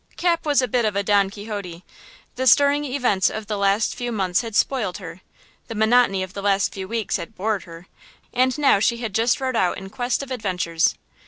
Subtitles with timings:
[0.17, 1.85] CAP was a bit of a Don Quixote!
[2.33, 5.21] The stirring incidents of the last few months had spoiled her;
[5.67, 7.85] the monotony of the last few weeks had bored her;
[8.33, 10.95] and now she had just rode out in quest of adventures.